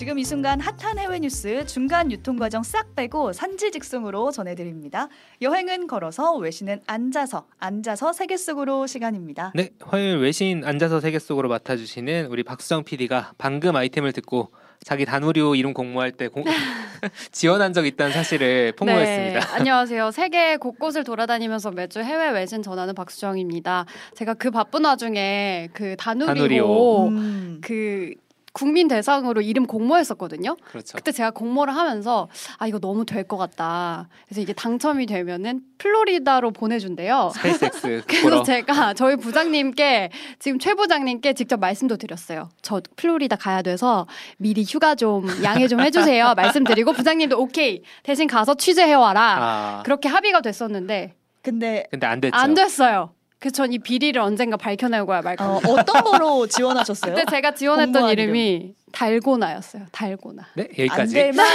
지금 0.00 0.18
이 0.18 0.24
순간 0.24 0.62
핫한 0.62 0.98
해외 0.98 1.18
뉴스 1.18 1.66
중간 1.66 2.10
유통 2.10 2.38
과정 2.38 2.62
싹 2.62 2.94
빼고 2.96 3.34
산지 3.34 3.70
직송으로 3.70 4.30
전해드립니다. 4.30 5.08
여행은 5.42 5.88
걸어서 5.88 6.36
외신은 6.36 6.80
앉아서 6.86 7.46
앉아서 7.58 8.14
세계 8.14 8.38
속으로 8.38 8.86
시간입니다. 8.86 9.52
네, 9.54 9.68
화요일 9.78 10.16
외신 10.20 10.64
앉아서 10.64 11.00
세계 11.00 11.18
속으로 11.18 11.50
맡아주시는 11.50 12.28
우리 12.30 12.42
박수정 12.42 12.84
PD가 12.84 13.34
방금 13.36 13.76
아이템을 13.76 14.12
듣고 14.12 14.48
자기 14.82 15.04
단우리오 15.04 15.54
이름 15.54 15.74
공모할 15.74 16.12
때 16.12 16.28
공... 16.28 16.44
지원한 17.30 17.74
적 17.74 17.84
있다는 17.84 18.12
사실을 18.12 18.72
폭로했습니다. 18.72 19.40
네, 19.40 19.46
안녕하세요. 19.54 20.12
세계 20.12 20.56
곳곳을 20.56 21.04
돌아다니면서 21.04 21.72
매주 21.72 22.00
해외 22.00 22.30
외신 22.30 22.62
전하는 22.62 22.94
박수정입니다. 22.94 23.84
제가 24.14 24.32
그 24.32 24.50
바쁜 24.50 24.84
와중에 24.84 25.68
그 25.74 25.94
단우리오, 25.96 26.34
단우리오. 26.34 27.06
음. 27.08 27.60
그 27.62 28.14
국민 28.52 28.88
대상으로 28.88 29.40
이름 29.42 29.66
공모했었거든요. 29.66 30.56
그렇죠. 30.64 30.96
그때 30.96 31.12
제가 31.12 31.30
공모를 31.30 31.74
하면서 31.74 32.28
아 32.58 32.66
이거 32.66 32.78
너무 32.80 33.06
될 33.06 33.24
것 33.30 33.36
같다. 33.36 34.08
그래서 34.26 34.40
이게 34.40 34.52
당첨이 34.52 35.06
되면은 35.06 35.60
플로리다로 35.78 36.50
보내준대요. 36.52 37.30
스페이스X 37.34 38.02
그래서 38.08 38.22
보러 38.22 38.42
제가 38.42 38.94
저희 38.94 39.14
부장님께 39.16 40.10
지금 40.40 40.58
최 40.58 40.74
부장님께 40.74 41.34
직접 41.34 41.60
말씀도 41.60 41.96
드렸어요. 41.96 42.48
저 42.62 42.80
플로리다 42.96 43.36
가야 43.36 43.62
돼서 43.62 44.06
미리 44.38 44.64
휴가 44.64 44.94
좀 44.96 45.28
양해 45.44 45.68
좀 45.68 45.80
해주세요. 45.80 46.34
말씀드리고 46.36 46.92
부장님도 46.92 47.38
오케이 47.40 47.82
대신 48.02 48.26
가서 48.26 48.54
취재해 48.54 48.94
와라. 48.94 49.38
아, 49.40 49.82
그렇게 49.84 50.08
합의가 50.08 50.40
됐었는데 50.40 51.14
근데 51.42 51.84
근데 51.90 52.06
안 52.06 52.20
됐죠. 52.20 52.36
안 52.36 52.54
됐어요. 52.54 53.12
그래서 53.40 53.54
전이 53.54 53.78
비리를 53.78 54.20
언젠가 54.20 54.56
밝혀내고야 54.56 55.22
말 55.22 55.34
어, 55.40 55.58
겁니다. 55.60 55.72
어 55.72 55.82
떤 55.82 56.04
거로 56.04 56.46
지원하셨어요? 56.46 57.14
그때 57.14 57.24
제가 57.30 57.54
지원했던 57.54 58.10
이름이 58.10 58.74
달고나였어요. 58.92 59.84
달고나. 59.92 60.46
네, 60.54 60.64
안 60.64 60.68
여기까지. 60.78 61.14
될만 61.14 61.46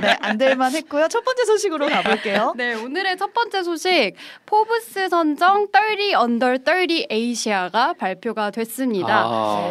네, 0.00 0.16
안 0.20 0.38
될만 0.38 0.72
했고요. 0.72 1.06
첫 1.08 1.22
번째 1.24 1.44
소식으로 1.44 1.86
가볼게요. 1.88 2.54
네, 2.56 2.74
오늘의 2.74 3.16
첫 3.18 3.32
번째 3.34 3.62
소식 3.62 4.14
포브스 4.46 5.08
선정 5.10 5.68
30 5.72 6.14
under 6.20 6.58
30 6.64 7.06
아시아가 7.12 7.92
발표가 7.92 8.50
됐습니다. 8.50 9.24
아, 9.26 9.70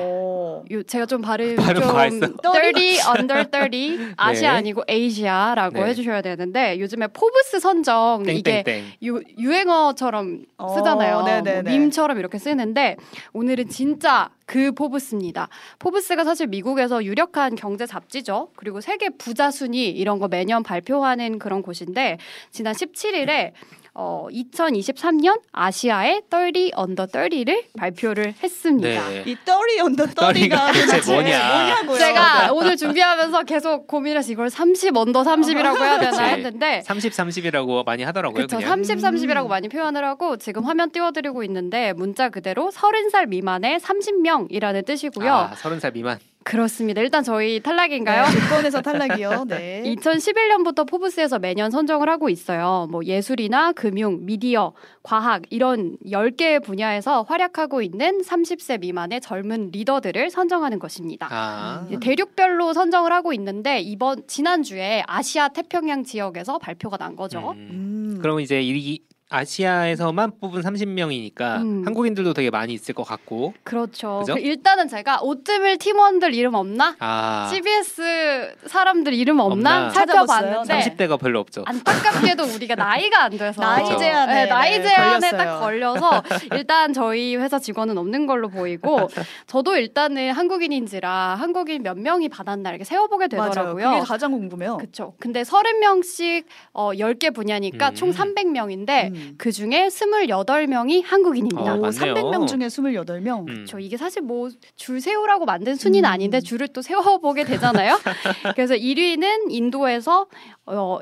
오. 0.53 0.65
요, 0.71 0.83
제가 0.83 1.05
좀 1.05 1.21
발음 1.21 1.55
발음 1.55 1.81
좀 1.81 1.91
과했어. 1.91 2.19
30 2.19 2.35
under 3.17 3.45
30 3.51 4.13
아시아 4.17 4.51
네. 4.51 4.57
아니고 4.57 4.83
아시아라고 4.87 5.79
네. 5.79 5.89
해주셔야 5.89 6.21
되는데 6.21 6.79
요즘에 6.79 7.07
포브스 7.07 7.59
선정 7.59 8.23
이게 8.27 8.63
땡땡땡. 8.63 8.91
유, 9.03 9.21
유행어처럼 9.37 10.45
어, 10.57 10.75
쓰잖아요. 10.75 11.23
네네네. 11.23 11.61
뭐 11.63 11.71
밈처럼 11.71 12.19
이렇게 12.19 12.37
쓰는데 12.37 12.97
오늘은 13.33 13.69
진짜 13.69 14.29
그 14.45 14.71
포브스입니다. 14.73 15.47
포브스가 15.79 16.23
사실 16.23 16.47
미국에서 16.47 17.03
유력한 17.03 17.55
경제 17.55 17.85
잡지죠. 17.85 18.49
그리고 18.55 18.81
세계 18.81 19.09
부자 19.09 19.51
순위 19.51 19.89
이런 19.89 20.19
거 20.19 20.27
매년 20.27 20.63
발표하는 20.63 21.39
그런 21.39 21.61
곳인데 21.61 22.17
지난 22.51 22.73
17일에 22.73 23.53
어, 23.95 24.27
2023년 24.31 25.39
아시아의 25.51 26.23
30 26.29 26.71
under 26.75 27.05
30를 27.05 27.65
발표를 27.77 28.33
했습니다. 28.41 29.09
네. 29.09 29.23
이 29.27 29.35
thirty 29.45 29.79
under 29.79 30.07
thirty가 30.07 30.71
thirty가 30.71 30.71
대체 30.97 31.11
뭐냐. 31.11 31.37
뭐냐고요? 31.83 31.97
제가 31.99 32.41
네. 32.47 32.49
오늘 32.51 32.75
준비하면서 32.75 33.43
계속 33.43 33.85
고민해서 33.87 34.31
이걸 34.31 34.49
30 34.49 34.97
under 34.97 35.21
30이라고 35.21 35.77
해야 35.77 35.99
되나. 35.99 36.23
했는데 36.23 36.81
30, 36.85 37.13
30이라고 37.13 37.85
많이 37.85 38.01
하더라고요. 38.03 38.35
그렇죠. 38.47 38.57
그냥. 38.57 38.83
30, 38.83 38.97
30이라고 38.97 39.45
음. 39.45 39.49
많이 39.49 39.69
표현을 39.69 40.03
하고 40.03 40.37
지금 40.37 40.63
화면 40.63 40.89
띄워드리고 40.91 41.43
있는데 41.43 41.93
문자 41.93 42.29
그대로 42.29 42.71
30살 42.71 43.27
미만의 43.27 43.79
30명이라는 43.79 44.85
뜻이고요. 44.87 45.31
아, 45.31 45.51
30살 45.51 45.93
미만. 45.93 46.17
그렇습니다. 46.43 47.01
일단 47.01 47.23
저희 47.23 47.59
탈락인가요? 47.61 48.25
네, 48.25 48.39
조건에서 48.39 48.81
탈락이요. 48.81 49.45
네. 49.47 49.83
2011년부터 49.97 50.87
포브스에서 50.87 51.39
매년 51.39 51.71
선정을 51.71 52.09
하고 52.09 52.29
있어요. 52.29 52.87
뭐 52.91 53.03
예술이나 53.03 53.71
금융, 53.71 54.25
미디어, 54.25 54.73
과학 55.01 55.43
이런 55.49 55.97
10개의 56.05 56.63
분야에서 56.63 57.23
활약하고 57.23 57.81
있는 57.81 58.21
30세 58.21 58.79
미만의 58.79 59.21
젊은 59.21 59.71
리더들을 59.71 60.29
선정하는 60.29 60.79
것입니다. 60.79 61.27
아, 61.31 61.87
대륙별로 62.01 62.73
선정을 62.73 63.11
하고 63.11 63.33
있는데 63.33 63.79
이번 63.79 64.23
지난주에 64.27 65.03
아시아 65.07 65.49
태평양 65.49 66.03
지역에서 66.03 66.57
발표가 66.57 66.97
난 66.97 67.15
거죠. 67.15 67.51
음. 67.51 67.69
음. 67.71 68.19
그럼 68.21 68.39
이제 68.39 68.61
이 68.61 68.99
아시아에서만 69.33 70.33
뽑은 70.39 70.61
30명이니까 70.61 71.61
음. 71.61 71.81
한국인들도 71.85 72.33
되게 72.33 72.51
많이 72.51 72.73
있을 72.73 72.93
것 72.93 73.03
같고. 73.03 73.53
그렇죠. 73.63 74.23
그 74.27 74.39
일단은 74.39 74.87
제가 74.87 75.21
오뜨밀 75.21 75.77
팀원들 75.79 76.35
이름 76.35 76.53
없나? 76.53 76.95
아, 76.99 77.49
CBS 77.51 78.55
사람들 78.67 79.13
이름 79.13 79.39
없나? 79.39 79.87
없나? 79.87 79.89
살펴봤는데 79.89 80.67
찾아봤어요? 80.67 80.95
30대가 80.95 81.19
별로 81.19 81.39
없죠. 81.39 81.63
안타깝게도 81.65 82.43
우리가 82.55 82.75
나이가 82.75 83.23
안 83.23 83.31
돼서 83.31 83.59
나이 83.59 83.83
그렇죠. 83.83 83.97
제한에 83.99 84.33
네, 84.33 84.45
나이 84.45 84.77
네, 84.77 84.83
제한에 84.87 85.31
걸렸어요. 85.31 85.37
딱 85.37 85.59
걸려서 85.59 86.23
일단 86.53 86.93
저희 86.93 87.35
회사 87.35 87.57
직원은 87.57 87.97
없는 87.97 88.27
걸로 88.27 88.49
보이고 88.49 89.09
저도 89.47 89.77
일단은 89.77 90.31
한국인인지라 90.31 91.35
한국인 91.39 91.81
몇 91.81 91.97
명이 91.97 92.29
받았나 92.29 92.69
이렇게 92.69 92.83
세워보게 92.83 93.27
맞아요. 93.35 93.49
되더라고요. 93.49 93.89
그게 93.91 94.01
가장 94.01 94.31
궁금해요. 94.31 94.77
그렇죠. 94.77 95.13
근데 95.19 95.41
30명씩 95.41 96.43
어 96.73 96.91
10개 96.93 97.33
분야니까 97.33 97.89
음. 97.89 97.95
총 97.95 98.11
300명인데 98.11 99.11
음. 99.13 99.22
그 99.37 99.51
중에 99.51 99.87
28명이 99.89 101.03
한국인입니다. 101.03 101.73
어, 101.73 101.77
오, 101.77 101.81
맞네요. 101.81 102.13
300명 102.13 102.47
중에 102.47 102.67
28명. 102.67 103.47
음. 103.49 103.65
저 103.67 103.79
이게 103.79 103.97
사실 103.97 104.21
뭐 104.21 104.49
줄 104.75 105.01
세우라고 105.01 105.45
만든 105.45 105.75
순위는 105.75 106.07
음. 106.07 106.11
아닌데 106.11 106.39
줄을 106.41 106.67
또 106.67 106.81
세워보게 106.81 107.43
되잖아요. 107.45 107.97
그래서 108.55 108.75
1위는 108.75 109.47
인도에서 109.49 110.27
어 110.65 110.99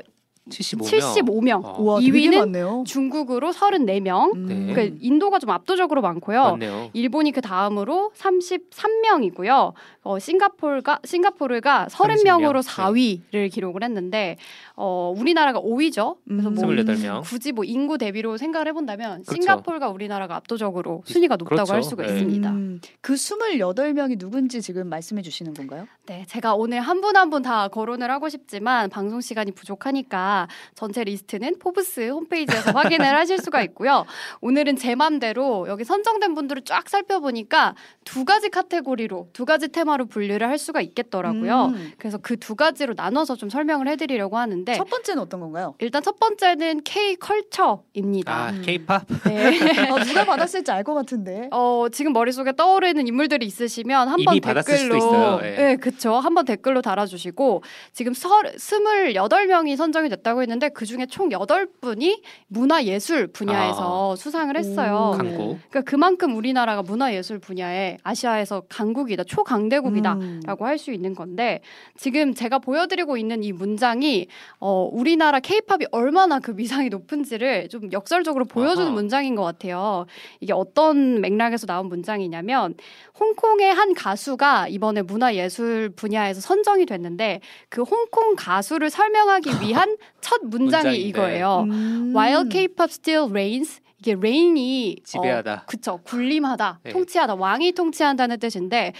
75명. 0.50 0.98
75명, 0.98 1.64
어, 1.64 1.76
우와, 1.78 2.00
되게 2.00 2.10
2위는 2.10 2.38
많네요. 2.38 2.82
중국으로 2.84 3.52
34명. 3.52 4.34
음. 4.34 4.46
네. 4.46 4.72
그러니까 4.72 4.96
인도가 5.00 5.38
좀 5.38 5.50
압도적으로 5.50 6.00
많고요. 6.02 6.42
맞네요. 6.42 6.90
일본이 6.94 7.30
그 7.30 7.40
다음으로 7.40 8.10
33명이고요. 8.18 9.72
어, 10.04 10.18
싱가포르가 10.18 10.98
싱가포르가 11.04 11.86
30명으로 11.90 12.62
30명. 12.62 13.22
4위를 13.30 13.50
기록을 13.52 13.84
했는데 13.84 14.36
어, 14.74 15.14
우리나라가 15.16 15.60
5위죠. 15.60 16.16
그래서 16.26 16.48
음. 16.48 16.54
뭐 16.54 16.64
28명. 16.66 17.22
굳이 17.22 17.52
뭐 17.52 17.64
인구 17.64 17.98
대비로 17.98 18.36
생각을 18.36 18.66
해본다면 18.68 19.22
그렇죠. 19.22 19.32
싱가포르가 19.32 19.90
우리나라가 19.90 20.34
압도적으로 20.36 21.02
순위가 21.06 21.36
높다고 21.36 21.54
그렇죠. 21.54 21.72
할 21.74 21.82
수가 21.84 22.02
네. 22.04 22.14
있습니다. 22.14 22.50
음, 22.50 22.80
그 23.00 23.14
28명이 23.14 24.18
누군지 24.18 24.60
지금 24.60 24.88
말씀해 24.88 25.22
주시는 25.22 25.54
건가요? 25.54 25.86
네, 26.06 26.24
제가 26.28 26.54
오늘 26.54 26.80
한 26.80 27.00
분 27.00 27.16
한 27.16 27.30
분 27.30 27.42
다 27.42 27.68
거론을 27.68 28.10
하고 28.10 28.28
싶지만 28.28 28.90
방송 28.90 29.20
시간이 29.20 29.52
부족하니까 29.52 30.48
전체 30.74 31.04
리스트는 31.04 31.58
포브스 31.60 32.10
홈페이지에서 32.10 32.72
확인을 32.76 33.06
하실 33.16 33.38
수가 33.38 33.62
있고요. 33.62 34.04
오늘은 34.40 34.76
제 34.76 34.94
맘대로 34.96 35.66
여기 35.68 35.84
선정된 35.84 36.34
분들을 36.34 36.62
쫙 36.64 36.88
살펴보니까 36.88 37.74
두 38.04 38.24
가지 38.24 38.48
카테고리로 38.50 39.28
두 39.32 39.44
가지 39.44 39.68
테마로 39.68 40.06
분류를 40.06 40.48
할 40.48 40.58
수가 40.58 40.80
있겠더라고요. 40.80 41.66
음. 41.74 41.92
그래서 41.98 42.18
그 42.18 42.36
두 42.36 42.56
가지로 42.56 42.94
나눠서 42.96 43.36
좀 43.36 43.48
설명을 43.50 43.86
해드리려고 43.88 44.36
하는데 44.38 44.74
첫 44.74 44.88
번째는 44.88 45.22
어떤 45.22 45.40
건가요? 45.40 45.74
일단 45.78 46.02
첫 46.02 46.18
번째는 46.18 46.82
K 46.82 47.16
컬처입니다. 47.16 48.32
아, 48.34 48.50
음. 48.50 48.62
K-팝? 48.64 49.06
네. 49.24 49.58
어, 49.90 49.98
누가 50.00 50.24
받았을지 50.24 50.70
알 50.70 50.82
것 50.82 50.94
같은데. 50.94 51.48
어, 51.52 51.86
지금 51.92 52.12
머릿속에 52.12 52.52
떠오르는 52.56 53.06
인물들이 53.06 53.46
있으시면 53.46 54.08
한번 54.08 54.40
댓글로 54.40 54.96
있어요. 54.96 55.40
예. 55.44 55.50
네, 55.56 55.76
그쵸. 55.76 56.14
한번 56.14 56.44
댓글로 56.44 56.82
달아주시고 56.82 57.62
지금 57.92 58.12
설, 58.14 58.54
28명이 58.56 59.76
선정이 59.76 60.08
됐다고 60.08 60.42
했는데 60.42 60.68
그 60.70 60.84
중에 60.86 61.06
총 61.06 61.28
8분이 61.28 62.20
문화예술 62.48 63.28
분야에서 63.28 64.16
수상을 64.16 64.56
했어요. 64.56 65.12
오. 65.14 65.18
강고. 65.18 65.58
그러니까 65.70 65.80
그만큼 65.82 66.36
우리나라가 66.36 66.82
문화예술 66.82 67.38
분야에 67.38 67.98
아시아에서 68.02 68.62
강국이다, 68.68 69.24
초강대국 69.24 69.81
이다. 69.90 70.14
음. 70.14 70.40
라고 70.46 70.66
할수 70.66 70.92
있는 70.92 71.14
건데 71.14 71.60
지금 71.96 72.34
제가 72.34 72.58
보여드리고 72.58 73.16
있는 73.16 73.42
이 73.42 73.52
문장이 73.52 74.26
어, 74.60 74.88
우리나라 74.92 75.40
케이팝이 75.40 75.86
얼마나 75.92 76.38
그 76.38 76.54
위상이 76.56 76.88
높은지를 76.88 77.68
좀 77.68 77.90
역설적으로 77.92 78.44
보여주는 78.44 78.86
아하. 78.86 78.94
문장인 78.94 79.34
것 79.34 79.42
같아요. 79.42 80.06
이게 80.40 80.52
어떤 80.52 81.20
맥락에서 81.20 81.66
나온 81.66 81.86
문장이냐면 81.88 82.74
홍콩의 83.18 83.72
한 83.74 83.94
가수가 83.94 84.68
이번에 84.68 85.02
문화예술 85.02 85.90
분야에서 85.96 86.40
선정이 86.40 86.86
됐는데 86.86 87.40
그 87.68 87.82
홍콩 87.82 88.34
가수를 88.36 88.90
설명하기 88.90 89.50
위한 89.62 89.96
첫 90.20 90.40
문장이 90.44 90.84
문장인데. 90.84 90.96
이거예요. 91.08 91.66
음. 91.68 92.12
While 92.14 92.48
K-pop 92.48 92.90
still 92.90 93.28
reigns 93.30 93.80
이게 94.02 94.14
reign이 94.14 94.96
지배하다. 95.04 95.52
어, 95.54 95.62
그쵸 95.66 96.00
군림하다 96.02 96.80
네. 96.82 96.92
통치하다 96.92 97.36
왕이 97.36 97.72
통치한다는 97.72 98.40
뜻인데 98.40 98.92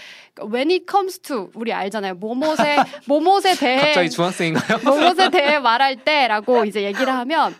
when 0.49 0.71
it 0.71 0.85
comes 0.89 1.19
to 1.19 1.49
우리 1.55 1.73
알잖아요 1.73 2.15
모못에 2.15 2.77
모못에 3.05 3.55
대해 3.55 3.81
갑자기 3.87 4.09
중학생인가요? 4.09 4.79
모못에 4.85 5.29
대해 5.29 5.59
말할 5.59 5.97
때라고 5.97 6.63
이제 6.63 6.83
얘기를 6.83 7.13
하면 7.13 7.53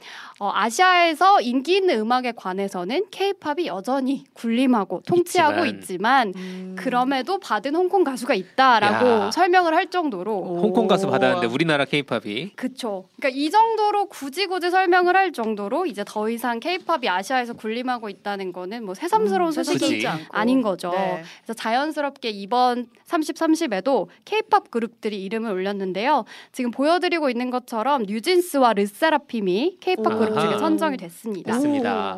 어, 0.43 0.51
아시아에서 0.53 1.39
인기 1.39 1.77
있는 1.77 1.99
음악에 1.99 2.33
관해서는 2.35 3.05
케이팝이 3.11 3.67
여전히 3.67 4.25
군림하고 4.33 5.01
통치하고 5.07 5.65
있지만. 5.67 5.83
있지만, 5.83 6.33
음. 6.35 6.75
그럼에도 6.77 7.39
받은 7.39 7.73
홍콩 7.75 8.03
가수가 8.03 8.33
있다라고 8.33 9.07
야. 9.07 9.31
설명을 9.31 9.73
할 9.73 9.89
정도로 9.89 10.35
오. 10.35 10.59
홍콩 10.59 10.87
가수 10.87 11.07
받았는데 11.07 11.47
우리나라 11.47 11.85
케이팝이 11.85 12.51
그쵸. 12.55 13.05
그러니까 13.15 13.39
이 13.39 13.49
정도로 13.49 14.07
굳이 14.07 14.47
굳이 14.47 14.69
설명을 14.69 15.15
할 15.15 15.31
정도로 15.31 15.85
이제 15.85 16.03
더 16.05 16.29
이상 16.29 16.59
케이팝이 16.59 17.07
아시아에서 17.07 17.53
군림하고 17.53 18.09
있다는 18.09 18.51
거는 18.51 18.83
뭐 18.83 18.95
새삼스러운 18.95 19.49
음, 19.49 19.63
소식이. 19.63 20.05
아닌 20.29 20.61
거죠. 20.61 20.91
네. 20.91 21.23
그래서 21.45 21.53
자연스럽게 21.53 22.29
이번 22.31 22.87
30, 23.05 23.35
30에도 23.35 24.07
케이팝 24.25 24.71
그룹들이 24.71 25.23
이름을 25.23 25.51
올렸는데요. 25.51 26.25
지금 26.51 26.71
보여드리고 26.71 27.29
있는 27.29 27.49
것처럼 27.49 28.03
뉴진스와 28.03 28.73
르세라핌이 28.73 29.77
케이팝 29.79 30.05
오. 30.13 30.17
그룹 30.17 30.32
중에 30.39 30.49
아하. 30.49 30.57
선정이 30.59 30.97
됐습니다. 30.97 31.53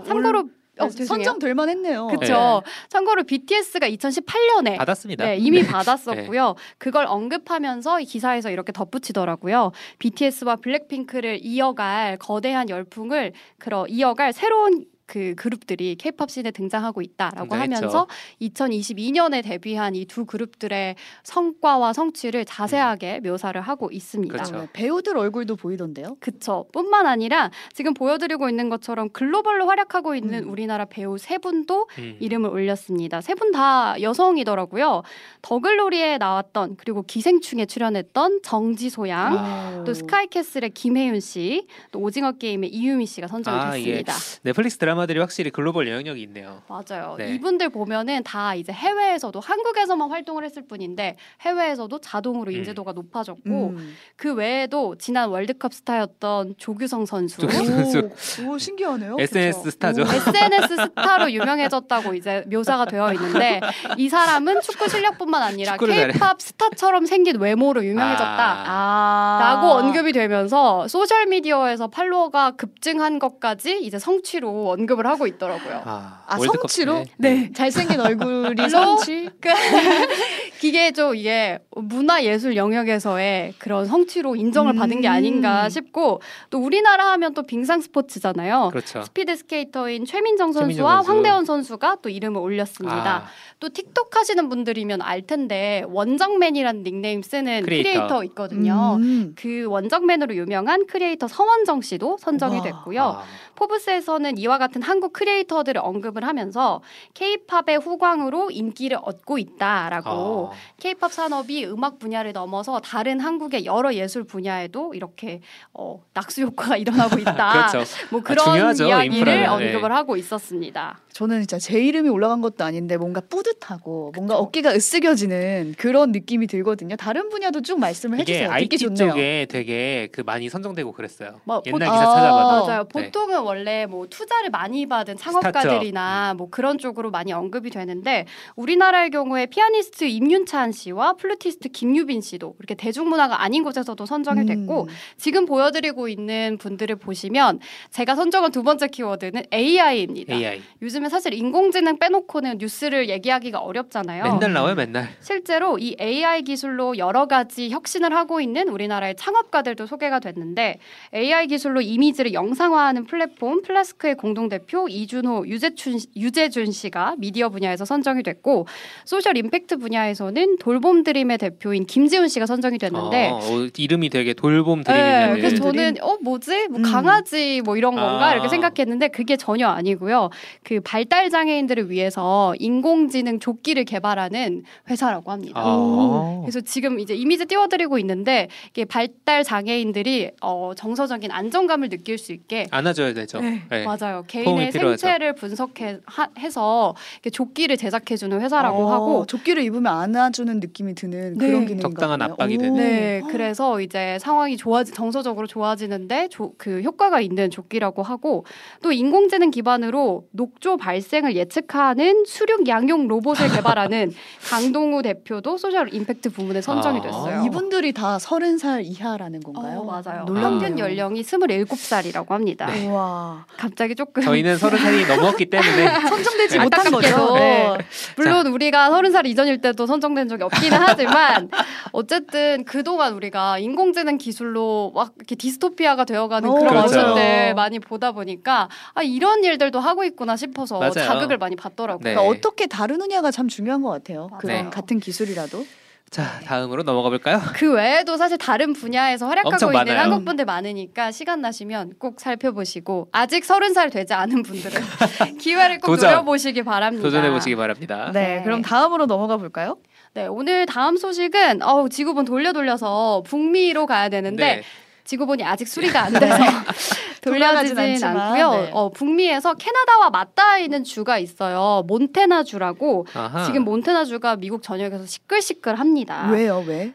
참고로 0.06 0.50
어, 0.77 0.88
네, 0.88 0.89
죄송해요. 0.89 1.23
선정될 1.23 1.53
만 1.56 1.69
했네요. 1.69 2.07
그쵸. 2.07 2.62
참고로 2.89 3.23
BTS가 3.23 3.88
2018년에 3.89 4.77
받았습니다. 4.77 5.25
네, 5.25 5.38
이미 5.38 5.65
받았었고요. 5.65 6.56
그걸 6.77 7.06
언급하면서 7.06 8.01
이 8.01 8.06
기사에서 8.06 8.50
이렇게 8.51 8.71
덧붙이더라고요. 8.73 9.71
BTS와 10.00 10.57
블랙핑크를 10.57 11.39
이어갈 11.41 12.17
거대한 12.17 12.69
열풍을 12.69 13.33
그러 13.57 13.85
이어갈 13.88 14.33
새로운 14.33 14.85
그 15.07 15.36
그룹들이 15.36 15.96
케이팝 15.96 16.30
씬에 16.31 16.52
등장하고 16.52 17.02
있다라고. 17.02 17.56
하면서 17.56 18.07
2022년에 18.42 19.44
데뷔한 19.44 19.96
이 19.96 20.06
두 20.06 20.25
그룹들의 20.25 20.96
성과와 21.24 21.92
성취를 21.94 22.46
자세하게 22.46 23.19
묘사를 23.22 23.60
하고 23.60 23.90
있습니다. 23.92 24.31
그렇죠. 24.34 24.57
네, 24.60 24.68
배우들 24.72 25.18
얼굴도 25.18 25.56
보이던데요. 25.56 26.16
그쵸. 26.19 26.68
뿐만 26.72 27.07
아니라 27.07 27.50
지금 27.74 27.94
보여드리고 27.94 28.48
있는 28.50 28.69
것처럼 28.69 29.10
글로벌로 29.10 29.66
활약하고 29.68 30.16
있는 30.16 30.44
음. 30.46 30.52
우리나라 30.52 30.86
배우 30.86 31.18
세 31.18 31.38
분도 31.40 31.88
음. 31.98 32.18
이름을 32.19 32.50
올렸습니다. 32.50 33.22
세 33.22 33.34
분 33.36 33.52
다 33.52 34.00
여성이더라고요. 34.02 35.02
더글로리에 35.42 36.18
나왔던 36.18 36.78
그리고 36.78 37.02
기생충에 37.04 37.66
출연했던 37.66 38.42
정지소 38.44 39.07
양, 39.10 39.36
아. 39.38 39.84
또 39.86 39.94
스카이캐슬의 39.94 40.69
김혜윤 40.72 41.19
씨, 41.19 41.68
또 41.92 42.00
오징어 42.00 42.31
게임의 42.34 42.69
이유미 42.69 43.06
씨가 43.06 43.28
선정이 43.28 43.57
아, 43.57 43.80
예. 43.80 44.04
됐습니다. 44.04 44.13
넷플릭스 44.44 44.78
드라마 44.78 44.94
들이 45.06 45.19
확실히 45.19 45.51
글로벌 45.51 45.88
영향력이 45.88 46.21
있네요. 46.24 46.62
맞아요. 46.68 47.15
네. 47.18 47.36
이분들 47.36 47.69
보면은 47.69 48.24
다 48.24 48.56
이제 48.56 48.71
해외에서도 48.71 49.39
한국에서만 49.39 50.09
활동을 50.09 50.44
했을 50.44 50.65
뿐인데 50.68 51.18
해외에서도 51.42 52.00
자동으로 52.00 52.51
음. 52.51 52.57
인지도가 52.57 52.94
높아졌고 52.94 53.68
음. 53.69 53.95
그 54.15 54.33
외에도 54.33 54.95
지난 54.97 55.30
월드컵 55.30 55.74
스타였던 55.74 56.56
조규성 56.57 57.06
선수, 57.06 57.42
조규성 57.42 57.65
선수. 57.65 58.09
오, 58.47 58.53
오, 58.53 58.57
신기하네요. 58.57 59.18
SNS 59.19 59.71
스타죠. 59.71 60.01
SNS 60.07 60.75
스타로 60.75 61.31
유명해졌다고 61.31 62.13
이제 62.13 62.44
묘사가 62.47 62.86
되어 62.86 63.13
있는데 63.13 63.59
이 63.97 64.09
사람은 64.09 64.62
축구 64.62 64.88
실력뿐만 64.89 65.44
아니라. 65.44 65.77
K-팝 65.77 66.42
스타처럼 66.42 67.06
생긴 67.06 67.39
외모로 67.39 67.83
유명해졌다. 67.86 68.63
아. 68.68 69.39
라고 69.42 69.68
언급이 69.74 70.12
되면서 70.12 70.88
소셜 70.88 71.25
미디어에서 71.27 71.88
팔로워가 71.88 72.51
급증한 72.51 73.19
것까지 73.19 73.80
이제 73.81 74.00
성취로 74.00 74.69
언급을 74.69 75.06
하고 75.07 75.27
있더라고요. 75.27 75.81
아, 75.85 76.23
아, 76.25 76.37
성취로? 76.37 77.03
때. 77.03 77.11
네. 77.17 77.51
잘생긴 77.53 77.99
얼굴이 77.99 78.69
성취. 78.69 79.29
이게 80.63 80.92
좀 80.92 81.16
이게 81.16 81.60
문화 81.72 82.24
예술 82.24 82.56
영역에서의 82.56 83.54
그런 83.57 83.86
성취로 83.86 84.36
인정을 84.36 84.75
받은 84.75 85.02
게 85.02 85.07
음. 85.07 85.13
아닌가 85.13 85.69
싶고 85.69 86.22
또 86.50 86.60
우리나라 86.60 87.12
하면 87.13 87.34
또 87.34 87.44
빙상 87.44 87.81
스포츠잖아요. 87.81 88.69
그렇죠. 88.72 89.02
스피드 89.04 89.36
스케이터인 89.36 90.06
최민정 90.06 90.36
최민정 90.36 90.54
선수와 90.54 90.96
선수. 90.98 91.12
황대헌 91.12 91.45
선수가 91.46 91.98
또 92.02 92.10
이름을 92.10 92.40
올렸습니다. 92.40 93.18
아, 93.18 93.25
또 93.60 93.69
틱톡 93.69 94.16
하시는 94.16 94.50
분들이면 94.50 95.02
알 95.02 95.22
텐데 95.22 95.84
원정맨이라는 95.88 96.84
닉네임 96.84 97.22
쓰는 97.22 97.63
크리에이터. 97.63 97.90
크리에이터, 97.90 98.24
있거든요. 98.25 98.98
음. 99.00 99.34
그 99.38 99.66
원정맨으로 99.68 100.36
유명한 100.36 100.86
크리에이터 100.88 101.28
서원정 101.28 101.81
씨도 101.81 102.18
선정이 102.19 102.57
와. 102.57 102.63
됐고요. 102.63 103.02
아, 103.02 103.24
포브스에서는 103.56 104.38
이와 104.38 104.57
같은 104.57 104.81
한국 104.81 105.13
크리에이터들을 105.13 105.80
언급을 105.84 106.25
하면서 106.25 106.81
케이팝의 107.13 107.80
후광으로 107.81 108.52
인기를 108.52 108.98
얻고 109.02 109.38
있다라고 109.38 110.44
아. 110.44 110.44
케이팝 110.80 111.12
산업이 111.13 111.65
음악 111.65 112.00
분야를 112.00 112.33
넘어서 112.33 112.80
다른 112.80 113.19
한국의 113.19 113.65
여러 113.65 113.94
예술 113.94 114.24
분야에도 114.24 114.94
이렇게 114.94 115.42
어, 115.74 116.01
낙수 116.13 116.42
효과가 116.42 116.77
일어나고 117.07 117.19
있다. 117.19 117.68
그렇죠. 117.69 117.92
뭐 118.12 118.19
아, 118.21 118.24
그런 118.24 118.45
중요하죠, 118.45 118.88
이야기를. 118.88 119.25
네. 119.25 119.45
언급을 119.45 119.92
하고 119.92 120.18
있었습니다. 120.18 121.00
저는 121.13 121.39
진짜 121.39 121.57
제 121.59 121.80
이름이 121.81 122.09
올라간 122.09 122.42
것도 122.42 122.63
아닌데 122.65 122.97
뭔가 122.97 123.21
뿌듯하고 123.21 124.12
뭔가 124.15 124.38
어깨가 124.38 124.74
으쓱여지는 124.74 125.77
그런 125.77 126.12
느낌이 126.12 126.47
들거든요. 126.47 126.95
다른 126.97 127.30
분야도 127.30 127.62
쭉 127.62 127.80
말씀을 127.80 128.19
이게 128.19 128.33
해주세요. 128.33 128.51
IT 128.51 128.77
좋네요. 128.77 129.12
쪽에 129.12 129.47
되게 129.50 130.09
그 130.12 130.21
많이 130.25 130.50
선정되고 130.50 130.92
그랬어요. 130.92 131.39
뭐, 131.45 131.62
옛날 131.65 131.88
보- 131.88 131.94
기사 131.94 132.03
아. 132.12 132.15
찾아봐도 132.15 132.65
맞아요. 132.68 132.83
네. 132.94 133.06
보통은 133.06 133.39
원래 133.42 133.86
뭐 133.86 134.07
투자를 134.07 134.50
많이 134.50 134.86
받은 134.88 135.15
창업가들이나 135.18 136.33
뭐 136.38 136.50
그런 136.50 136.77
쪽으로 136.77 137.12
많이 137.12 137.31
언급이 137.31 137.69
되는데 137.69 138.25
우리나라의 138.56 139.09
경우에 139.09 139.45
피아니스트 139.45 140.03
임윤찬 140.06 140.74
씨와 140.73 141.13
플루티스트 141.13 141.69
김유빈 141.69 142.19
씨도 142.19 142.55
이렇게 142.59 142.75
대중문화가 142.75 143.41
아닌 143.41 143.63
곳에서도 143.63 144.05
선정이 144.05 144.45
됐고 144.45 144.83
음. 144.83 144.87
지금 145.17 145.45
보여드리고 145.45 146.09
있는 146.09 146.57
분들을 146.57 146.97
보시면 146.97 147.59
제가 147.91 148.15
선정한 148.15 148.51
두 148.51 148.63
번째 148.63 148.87
키워드는 148.87 149.43
AI입니다. 149.53 150.35
AI 150.35 150.61
요즘에 150.81 151.07
사실 151.09 151.33
인공지능 151.33 151.97
빼놓고는 151.97 152.57
뉴스를 152.57 153.09
얘기하기가 153.09 153.59
어렵잖아요. 153.59 154.23
맨날 154.23 154.53
나와요 154.53 154.75
맨날. 154.75 155.09
실제로 155.21 155.77
이 155.79 155.95
AI 155.99 156.43
기술로 156.43 156.97
여러 156.97 157.27
가지 157.27 157.69
혁신을 157.69 158.13
하고 158.13 158.41
있는 158.41 158.67
우리나라의 158.67 159.15
창업가들도 159.15 159.85
소개가 159.87 160.19
됐는데 160.19 160.79
AI 161.13 161.47
기술로 161.47 161.79
이미지를 161.81 162.33
영상화하는 162.33 163.05
플랫폼 163.05 163.61
플라스크의 163.61 164.15
공동 164.15 164.49
대표 164.49 164.87
이준호, 164.89 165.47
유재춘, 165.47 165.99
유재준 166.17 166.71
씨가 166.71 167.15
미디어 167.19 167.49
분야에서 167.49 167.85
선정이 167.85 168.23
됐고 168.23 168.67
social 169.06 169.38
impact 169.38 169.77
분야에서 169.77 170.25
는 170.31 170.57
돌봄 170.57 171.04
드림의 171.04 171.38
대표인 171.38 171.86
김지훈 171.86 172.27
씨가 172.27 172.45
선정이 172.45 172.77
됐는데 172.77 173.30
어, 173.30 173.36
어, 173.36 173.68
이름이 173.77 174.10
되게 174.10 174.33
돌봄 174.33 174.83
네, 174.83 174.94
드림이면 174.94 175.36
그래서 175.36 175.56
저는 175.57 175.95
어 176.01 176.18
뭐지 176.22 176.68
뭐 176.69 176.80
음. 176.80 176.83
강아지 176.83 177.62
뭐 177.63 177.77
이런 177.77 177.95
건가 177.95 178.27
아. 178.27 178.33
이렇게 178.33 178.50
생각했는데 178.50 179.10
그게 179.10 179.38
전혀 179.38 179.68
아니고요. 179.68 180.30
그 180.63 180.80
발달 180.81 181.30
장애인들을 181.30 181.89
위해서 181.92 182.56
인공지능 182.60 183.39
조끼를 183.39 183.86
개발하는 183.86 184.63
회사라고 184.89 185.31
합니다. 185.31 185.62
아. 185.63 186.39
그래서 186.42 186.62
지금 186.62 187.00
이제 187.00 187.13
이미지 187.13 187.45
띄워드리고 187.45 187.99
있는데 187.99 188.47
이게 188.71 188.85
발달 188.85 189.44
장애인들이 189.44 190.31
어, 190.42 190.71
정서적인 190.76 191.31
안정감을 191.31 191.90
느낄 191.90 192.18
수 192.18 192.31
있게 192.31 192.66
안아줘야 192.71 193.14
되죠. 193.14 193.40
네. 193.42 193.61
맞아요. 193.69 194.23
도움이 194.28 194.71
개인의. 194.71 194.71
생체를 194.71 195.35
분석해서 195.35 196.95
조끼를 197.31 197.78
제작해주는 197.78 198.42
회사라고 198.42 198.85
어, 198.88 198.92
하고 198.92 199.26
조끼를 199.26 199.64
입으면 199.64 199.94
안아주는 199.94 200.59
느낌이 200.60 200.95
드는 200.95 201.38
네. 201.38 201.48
그런 201.48 201.62
기능인가 201.66 201.90
적당한. 201.90 202.22
압박이 202.22 202.56
오. 202.56 202.57
되는. 202.57 202.76
네, 202.76 203.22
그래서 203.30 203.81
이제 203.81 204.18
상황이 204.19 204.57
좋아지 204.57 204.92
정서적으로 204.94 205.48
좋아지는데 205.48 206.30
조, 206.30 206.54
그 206.57 206.81
효과가 206.81 207.22
있는 207.22 207.50
조끼라고 207.50 208.04
하고 208.04 208.45
또 208.81 208.92
인공지능 208.92 209.52
기반으로 209.52 210.26
녹조 210.31 210.78
발생을 210.78 211.36
예측하는 211.36 212.24
수륙 212.26 212.68
양용 212.68 213.07
로봇을 213.07 213.50
개발하는 213.50 214.12
강동우 214.50 215.02
대표도 215.04 215.57
social 215.57 215.94
impact 215.94 216.31
부문에 216.31 216.62
선정이 216.62 217.00
아. 217.00 217.02
됐어요. 217.02 217.44
이분들이 217.45 217.94
다 217.94 218.19
서른 218.19 218.57
살 218.57 218.84
이하라는 218.84 219.42
건가요? 219.42 219.80
어, 219.80 219.84
맞아요. 219.84 220.24
놀랍네요. 220.26 220.45
평균 220.60 220.80
연령이 220.80 221.22
27살이라고 221.22 222.30
합니다. 222.30 222.69
와 222.90 223.45
갑자기 223.57 223.95
조금 223.95 224.24
저희는 224.24 224.57
서른 224.57 224.78
살이 224.80 225.06
넘었기 225.06 225.45
때문에 225.48 225.86
선정되지 226.10 226.57
네. 226.57 226.64
못한 226.64 226.92
거죠. 226.92 227.34
네. 227.36 227.78
물론 228.18 228.48
우리가 228.48 228.90
서른 228.90 229.12
살 229.12 229.26
이전일 229.26 229.62
때도 229.62 229.86
선정 229.86 230.05
된 230.14 230.28
적이 230.28 230.44
없기는 230.44 230.78
하지만 230.80 231.50
어쨌든 231.94 232.64
그동안 232.66 233.14
우리가 233.14 233.57
인공지능 233.57 234.18
기술로 234.18 234.92
막 234.94 235.14
이렇게 235.18 235.35
디스토피아가 235.35 236.06
되어가는 236.06 236.47
오, 236.50 236.54
그런 236.56 236.68
그렇죠. 236.69 237.00
모습들 237.00 237.56
많이 237.56 237.80
보다 237.80 238.12
보니까 238.12 238.69
아 238.94 239.02
이런 239.02 239.44
일들도 239.44 239.80
하고 239.80 240.04
있구나 240.04 240.35
싶어서 240.35 240.78
맞아요. 240.80 240.92
자극을 240.92 241.38
많이 241.38 241.56
받더라고요. 241.56 242.04
네. 242.04 242.14
그러니까 242.14 242.30
어떻게 242.38 242.68
다루느냐가 242.68 243.31
참 243.31 243.47
중요한 243.47 243.81
것 243.81 243.90
같아요. 243.90 244.28
맞아요. 244.28 244.40
그런 244.42 244.64
네. 244.66 244.69
같은 244.69 245.00
기술이라도. 245.00 245.66
자 246.12 246.40
다음으로 246.45 246.83
넘어가 246.83 247.09
볼까요? 247.09 247.42
그 247.56 247.74
외에도 247.74 248.16
사실 248.16 248.38
다른 248.38 248.74
분야에서 248.74 249.28
활약하고 249.28 249.56
있는 249.66 249.74
많아요. 249.74 250.00
한국 250.00 250.24
분들 250.24 250.45
많으니까 250.45 251.12
시간 251.12 251.42
나시면 251.42 251.94
꼭 251.97 252.19
살펴보시고 252.19 253.09
아직 253.12 253.44
서른 253.44 253.74
살 253.74 253.90
되지 253.90 254.14
않은 254.14 254.44
분들은 254.44 254.81
기회를 255.42 255.80
꼭 255.80 255.88
도전. 255.88 256.12
노려보시기 256.12 256.62
바랍니다. 256.64 257.02
도전해 257.04 257.31
보시기 257.31 257.56
바랍니다. 257.56 258.12
네, 258.14 258.38
네. 258.38 258.44
그럼 258.44 258.62
다음으로 258.62 259.07
넘어가 259.07 259.38
볼까요? 259.38 259.78
네, 260.16 260.28
오늘 260.28 260.66
다음 260.66 260.95
소식은 260.95 261.62
어우, 261.62 261.90
지구본 261.90 262.24
돌려 262.24 262.54
돌려서 262.54 263.22
북미로 263.28 263.86
가야 263.86 264.07
되는데 264.07 264.56
네. 264.57 264.64
지구본이 265.04 265.44
아직 265.44 265.68
수리가 265.68 266.04
안 266.04 266.14
돼서 266.14 266.38
돌아가진 267.22 267.76
돌려지진 267.76 268.07
않고요. 268.07 268.52
네. 268.52 268.72
어, 268.74 268.90
북미에서 268.92 269.56
캐나다와 269.56 270.10
맞닿아 270.12 270.57
있는 270.57 270.86
주가 270.86 271.19
있어요. 271.19 271.84
몬테나주라고 271.88 273.07
아하. 273.14 273.44
지금 273.44 273.66
몬테나주가 273.66 274.38
미국 274.38 274.64
전역에서 274.64 275.06
시끌시끌합니다. 275.06 276.30
왜요? 276.30 276.64
왜? 276.66 276.94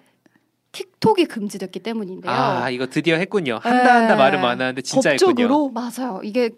틱톡이 0.73 1.27
금지됐기 1.27 1.81
때문인데요. 1.81 2.33
아 2.33 2.71
이거 2.71 2.87
드디어 2.87 3.17
했군요. 3.17 3.59
한다 3.62 3.97
한다 3.97 4.15
네. 4.15 4.19
말은 4.19 4.41
많았는데 4.41 4.81
진짜 4.81 5.11
했군요. 5.11 5.35
법적으로 5.35 5.69
맞아요. 5.69 6.21
이게 6.25 6.50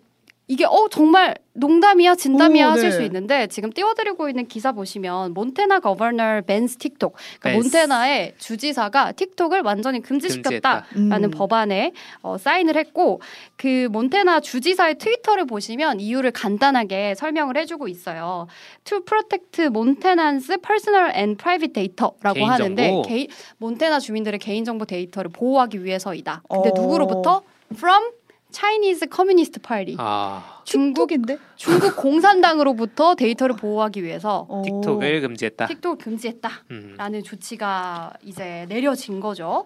이게 0.53 0.67
어 0.67 0.87
정말 0.91 1.35
농담이야 1.55 2.15
진담이야 2.15 2.67
오, 2.67 2.71
하실 2.73 2.91
네. 2.91 2.97
수 2.97 3.03
있는데 3.05 3.47
지금 3.47 3.73
띄워드리고 3.73 4.29
있는 4.29 4.47
기사 4.47 4.73
보시면 4.73 5.33
몬테나 5.33 5.81
거버너 5.81 6.43
벤 6.43 6.67
스 6.67 6.77
틱톡 6.77 7.15
그러니까 7.41 7.49
벤스. 7.63 7.77
몬테나의 7.77 8.35
주지사가 8.37 9.13
틱톡을 9.13 9.63
완전히 9.63 10.03
금지시켰다. 10.03 10.83
금지했다. 10.83 11.09
라는 11.11 11.29
음. 11.29 11.31
법안에 11.31 11.93
어, 12.21 12.37
사인을 12.37 12.77
했고 12.77 13.23
그 13.57 13.89
몬테나 13.93 14.41
주지사의 14.41 14.97
트위터를 14.99 15.47
보시면 15.47 16.01
이유를 16.01 16.33
간단하게 16.33 17.15
설명을 17.15 17.57
해주고 17.57 17.89
있어요. 17.89 18.47
To 18.85 19.01
protect 19.05 19.63
Montanans 19.63 20.55
personal 20.63 21.17
and 21.17 21.43
private 21.43 21.73
data라고 21.73 22.35
개인정보. 22.35 22.53
하는데 22.53 23.03
개인, 23.07 23.27
몬테나 23.57 24.01
주민들의 24.01 24.39
개인정보 24.39 24.85
데이터를 24.85 25.31
보호하기 25.33 25.83
위해서이다. 25.83 26.43
근데 26.47 26.69
어. 26.69 26.73
누구로부터? 26.77 27.43
From 27.75 28.11
Chinese 28.53 29.09
Communist 29.13 29.61
Party. 29.61 29.97
아 29.99 30.61
중국 30.65 31.09
틱톡인데 31.09 31.39
중국 31.57 31.97
공산당으로부터 31.97 33.15
데이터를 33.15 33.57
보호하기 33.57 34.03
위해서 34.05 34.47
어. 34.49 34.63
틱톡을 34.65 35.21
금지했다. 35.23 35.67
틱톡을 35.67 35.99
금지했다라는 35.99 37.15
음. 37.19 37.23
조치가 37.25 38.13
이제 38.23 38.67
내려진 38.69 39.21
거죠. 39.21 39.65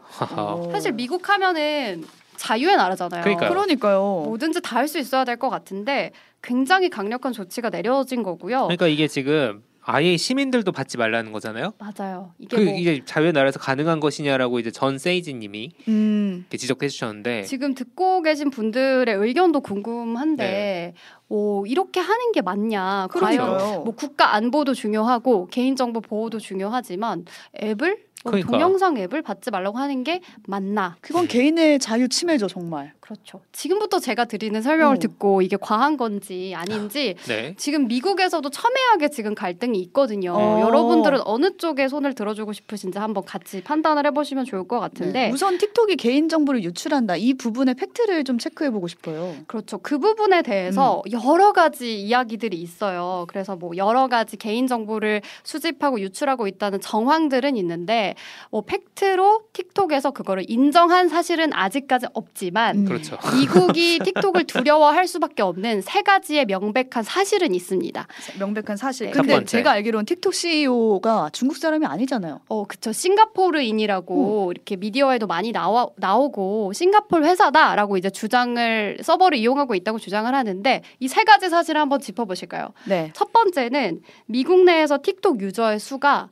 사실 0.72 0.92
미국 0.92 1.28
하면은 1.28 2.04
자유의 2.36 2.76
나라잖아요. 2.76 3.22
그러니까요. 3.22 3.48
그러니까요. 3.50 4.22
뭐든지 4.26 4.60
다 4.62 4.76
할 4.76 4.88
수 4.88 4.98
있어야 4.98 5.24
될 5.24 5.36
것 5.38 5.48
같은데 5.50 6.12
굉장히 6.42 6.88
강력한 6.90 7.32
조치가 7.32 7.70
내려진 7.70 8.22
거고요. 8.22 8.62
그러니까 8.62 8.86
이게 8.86 9.08
지금 9.08 9.62
아예 9.88 10.16
시민들도 10.16 10.72
받지 10.72 10.98
말라는 10.98 11.30
거잖아요. 11.30 11.72
맞아요. 11.78 12.32
이게 12.40 12.56
그 12.56 12.62
뭐 12.64 12.74
이게 12.74 13.04
자유의 13.04 13.32
나라에서 13.32 13.60
가능한 13.60 14.00
것이냐라고 14.00 14.58
이제 14.58 14.72
전 14.72 14.98
세이지님이 14.98 15.70
음. 15.86 16.44
지적해 16.50 16.88
주셨는데 16.88 17.44
지금 17.44 17.72
듣고 17.74 18.20
계신 18.22 18.50
분들의 18.50 19.14
의견도 19.14 19.60
궁금한데 19.60 20.44
네. 20.44 20.94
오, 21.28 21.64
이렇게 21.66 22.00
하는 22.00 22.32
게 22.32 22.40
맞냐? 22.42 23.08
과연 23.12 23.36
그러니까요. 23.38 23.82
뭐 23.84 23.94
국가 23.94 24.34
안보도 24.34 24.74
중요하고 24.74 25.46
개인 25.52 25.76
정보 25.76 26.00
보호도 26.00 26.40
중요하지만 26.40 27.24
앱을 27.62 28.05
뭐 28.26 28.30
그러니까. 28.32 28.50
동영상 28.50 28.96
앱을 28.98 29.22
받지 29.22 29.50
말라고 29.50 29.78
하는 29.78 30.02
게 30.04 30.20
맞나? 30.46 30.96
그건 31.00 31.28
개인의 31.28 31.78
자유 31.78 32.08
침해죠 32.08 32.48
정말. 32.48 32.92
그렇죠. 33.00 33.40
지금부터 33.52 34.00
제가 34.00 34.24
드리는 34.24 34.60
설명을 34.60 34.96
어. 34.96 34.98
듣고 34.98 35.40
이게 35.40 35.56
과한 35.56 35.96
건지 35.96 36.52
아닌지 36.56 37.14
네. 37.28 37.54
지금 37.56 37.86
미국에서도 37.86 38.48
첨예하게 38.50 39.10
지금 39.10 39.36
갈등이 39.36 39.78
있거든요. 39.82 40.32
어. 40.32 40.60
여러분들은 40.62 41.20
어느 41.24 41.56
쪽에 41.56 41.86
손을 41.86 42.14
들어주고 42.14 42.52
싶으신지 42.52 42.98
한번 42.98 43.24
같이 43.24 43.62
판단을 43.62 44.06
해보시면 44.06 44.44
좋을 44.44 44.66
것 44.66 44.80
같은데. 44.80 45.28
네. 45.28 45.30
우선 45.30 45.56
틱톡이 45.56 45.94
개인 45.96 46.28
정보를 46.28 46.64
유출한다. 46.64 47.14
이 47.14 47.34
부분의 47.34 47.74
팩트를 47.74 48.24
좀 48.24 48.38
체크해 48.38 48.70
보고 48.70 48.88
싶어요. 48.88 49.36
그렇죠. 49.46 49.78
그 49.78 49.98
부분에 49.98 50.42
대해서 50.42 51.02
음. 51.06 51.12
여러 51.12 51.52
가지 51.52 52.00
이야기들이 52.00 52.56
있어요. 52.56 53.26
그래서 53.28 53.54
뭐 53.54 53.76
여러 53.76 54.08
가지 54.08 54.36
개인 54.36 54.66
정보를 54.66 55.22
수집하고 55.44 56.00
유출하고 56.00 56.48
있다는 56.48 56.80
정황들은 56.80 57.56
있는데 57.56 58.15
뭐 58.50 58.62
팩트로 58.62 59.42
틱톡에서 59.52 60.12
그거를 60.12 60.44
인정한 60.48 61.08
사실은 61.08 61.52
아직까지 61.52 62.06
없지만 62.14 62.78
음. 62.78 62.84
그렇죠. 62.84 63.18
미국이 63.38 63.98
틱톡을 64.04 64.44
두려워할 64.44 65.06
수밖에 65.08 65.42
없는 65.42 65.80
세 65.80 66.02
가지의 66.02 66.46
명백한 66.46 67.02
사실은 67.02 67.54
있습니다. 67.54 68.06
명백한 68.38 68.76
사실. 68.76 69.06
네. 69.08 69.12
첫 69.12 69.22
근데. 69.26 69.44
제가 69.44 69.72
알기로는 69.72 70.04
틱톡 70.06 70.32
CEO가 70.34 71.30
중국 71.32 71.56
사람이 71.56 71.86
아니잖아요. 71.86 72.40
어, 72.48 72.64
그쵸. 72.66 72.92
싱가포르인이라고 72.92 74.52
이렇게 74.54 74.76
미디어에도 74.76 75.26
많이 75.26 75.52
나와, 75.52 75.88
나오고 75.96 76.72
싱가포르 76.72 77.24
회사다라고 77.26 77.96
이제 77.96 78.10
주장을 78.10 78.98
서버를 79.02 79.38
이용하고 79.38 79.74
있다고 79.74 79.98
주장을 79.98 80.32
하는데 80.32 80.82
이 81.00 81.08
세 81.16 81.24
가지 81.24 81.48
사실을 81.48 81.80
한번 81.80 81.98
짚어보실까요? 82.00 82.74
네. 82.84 83.10
첫 83.14 83.32
번째는 83.32 84.02
미국 84.26 84.64
내에서 84.64 84.98
틱톡 85.00 85.40
유저의 85.40 85.78
수가 85.78 86.28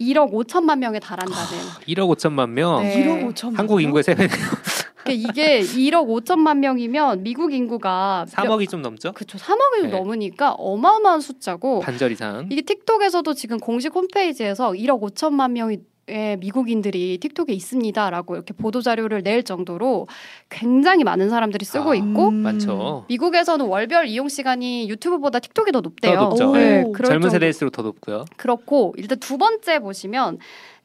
1억 0.00 0.32
5천만 0.32 0.78
명에 0.78 0.98
달한다는. 0.98 1.48
1억 1.86 2.08
5천만 2.16 2.50
명. 2.50 2.82
네. 2.82 3.04
1억 3.04 3.34
5천. 3.34 3.54
한국 3.56 3.82
인구의 3.82 4.02
세배 4.02 4.28
그러니까 5.02 5.30
이게 5.30 5.60
1억 5.60 6.06
5천만 6.06 6.58
명이면 6.58 7.22
미국 7.22 7.52
인구가 7.52 8.26
3억이 8.28 8.68
좀 8.68 8.82
넘죠? 8.82 9.12
그쵸 9.12 9.38
3억이 9.38 9.82
네. 9.82 9.88
넘으니까 9.88 10.52
어마어마한 10.52 11.20
숫자고 11.20 11.80
반절 11.80 12.12
이상. 12.12 12.48
이게 12.50 12.62
틱톡에서도 12.62 13.32
지금 13.34 13.58
공식 13.58 13.94
홈페이지에서 13.94 14.72
1억 14.72 15.00
5천만 15.02 15.52
명 15.52 15.74
의 16.10 16.36
미국인들이 16.38 17.18
틱톡에 17.18 17.52
있습니다라고 17.52 18.34
이렇게 18.34 18.52
보도 18.52 18.80
자료를 18.80 19.22
낼 19.22 19.44
정도로 19.44 20.08
굉장히 20.48 21.04
많은 21.04 21.30
사람들이 21.30 21.64
쓰고 21.64 21.92
아, 21.92 21.94
있고 21.94 22.28
음. 22.30 22.34
많죠. 22.34 23.04
미국에서는 23.08 23.64
월별 23.66 24.08
이용 24.08 24.28
시간이 24.28 24.88
유튜브보다 24.90 25.38
틱톡이 25.38 25.70
더 25.70 25.80
높대요. 25.80 26.14
더 26.16 26.28
높죠. 26.30 26.50
오. 26.50 26.56
네, 26.56 26.60
젊은 26.82 26.92
그럴 26.92 27.06
젊은 27.08 27.22
정도- 27.22 27.30
세대일수록 27.30 27.72
더 27.72 27.82
높고요. 27.82 28.24
그렇고 28.36 28.92
일단 28.98 29.20
두 29.20 29.38
번째 29.38 29.78
보시면 29.78 30.38